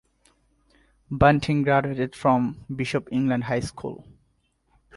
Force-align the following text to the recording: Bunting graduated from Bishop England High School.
Bunting 1.11 1.61
graduated 1.61 2.15
from 2.15 2.65
Bishop 2.75 3.07
England 3.11 3.43
High 3.43 3.59
School. 3.59 4.03